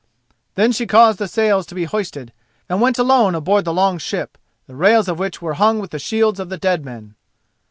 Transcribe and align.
Then 0.55 0.71
she 0.71 0.87
caused 0.87 1.19
the 1.19 1.27
sails 1.27 1.67
to 1.67 1.75
be 1.75 1.83
hoisted, 1.83 2.33
and 2.67 2.81
went 2.81 2.97
alone 2.97 3.35
aboard 3.35 3.65
the 3.65 3.71
long 3.75 3.99
ship, 3.99 4.35
the 4.65 4.73
rails 4.75 5.07
of 5.07 5.19
which 5.19 5.43
were 5.43 5.53
hung 5.53 5.77
with 5.77 5.91
the 5.91 5.99
shields 5.99 6.39
of 6.39 6.49
the 6.49 6.57
dead 6.57 6.83
men. 6.83 7.13